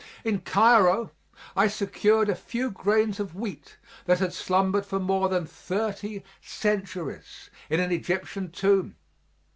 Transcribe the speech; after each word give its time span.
In 0.23 0.39
Cairo 0.39 1.11
I 1.55 1.67
secured 1.67 2.27
a 2.27 2.33
few 2.33 2.71
grains 2.71 3.19
of 3.19 3.35
wheat 3.35 3.77
that 4.05 4.17
had 4.17 4.33
slumbered 4.33 4.83
for 4.83 4.99
more 4.99 5.29
than 5.29 5.45
thirty 5.45 6.23
centuries 6.41 7.51
in 7.69 7.79
an 7.79 7.91
Egyptian 7.91 8.49
tomb. 8.51 8.95